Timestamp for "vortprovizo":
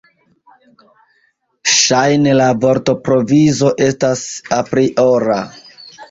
2.63-3.69